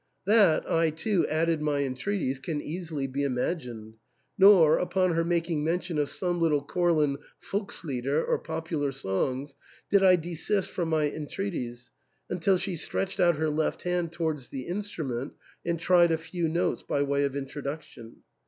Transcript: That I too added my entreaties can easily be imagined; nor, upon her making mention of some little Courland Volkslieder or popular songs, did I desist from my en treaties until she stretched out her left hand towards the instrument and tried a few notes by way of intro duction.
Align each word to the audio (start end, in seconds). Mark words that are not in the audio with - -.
That 0.25 0.67
I 0.67 0.89
too 0.89 1.27
added 1.27 1.61
my 1.61 1.83
entreaties 1.83 2.39
can 2.39 2.59
easily 2.59 3.05
be 3.05 3.23
imagined; 3.23 3.97
nor, 4.35 4.77
upon 4.79 5.13
her 5.13 5.23
making 5.23 5.63
mention 5.63 5.99
of 5.99 6.09
some 6.09 6.41
little 6.41 6.63
Courland 6.63 7.19
Volkslieder 7.39 8.25
or 8.27 8.39
popular 8.39 8.91
songs, 8.91 9.53
did 9.91 10.03
I 10.03 10.15
desist 10.15 10.71
from 10.71 10.89
my 10.89 11.07
en 11.07 11.27
treaties 11.27 11.91
until 12.31 12.57
she 12.57 12.75
stretched 12.77 13.19
out 13.19 13.35
her 13.35 13.51
left 13.51 13.83
hand 13.83 14.11
towards 14.11 14.49
the 14.49 14.61
instrument 14.61 15.33
and 15.63 15.79
tried 15.79 16.11
a 16.11 16.17
few 16.17 16.47
notes 16.47 16.81
by 16.81 17.03
way 17.03 17.23
of 17.23 17.35
intro 17.35 17.61
duction. 17.61 18.15